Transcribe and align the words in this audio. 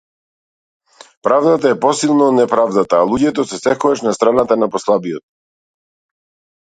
Правдата 1.27 1.67
е 1.73 1.77
посилна 1.83 2.29
од 2.31 2.35
неправдата, 2.37 3.01
а 3.01 3.05
луѓето 3.11 3.45
се 3.51 3.59
секогаш 3.65 4.01
на 4.07 4.15
страната 4.19 4.57
на 4.63 4.71
послабиот. 4.77 5.25